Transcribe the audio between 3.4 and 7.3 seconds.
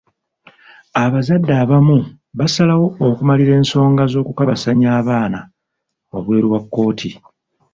ensonga z'okukabasanya abaana wabweru wa kkooti.